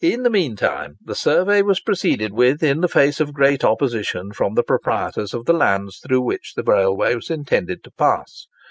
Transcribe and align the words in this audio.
In 0.03 0.23
the 0.23 0.31
mean 0.31 0.55
time 0.55 0.95
the 0.99 1.13
survey 1.13 1.61
was 1.61 1.79
proceeded 1.79 2.33
with, 2.33 2.63
in 2.63 2.81
the 2.81 2.87
face 2.87 3.19
of 3.19 3.35
great 3.35 3.63
opposition 3.63 4.31
from 4.31 4.55
the 4.55 4.63
proprietors 4.63 5.31
of 5.31 5.45
the 5.45 5.53
lands 5.53 5.99
through 5.99 6.21
which 6.21 6.53
the 6.55 6.63
railway 6.63 7.13
was 7.13 7.29
intended 7.29 7.83
to 7.83 7.91
pass. 7.91 8.47